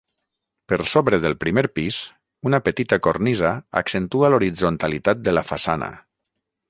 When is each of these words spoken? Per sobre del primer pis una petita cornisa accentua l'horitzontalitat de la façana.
Per 0.71 0.77
sobre 0.93 1.17
del 1.25 1.35
primer 1.43 1.63
pis 1.79 1.99
una 2.51 2.61
petita 2.69 2.99
cornisa 3.09 3.51
accentua 3.83 4.33
l'horitzontalitat 4.35 5.23
de 5.29 5.37
la 5.41 5.45
façana. 5.51 5.93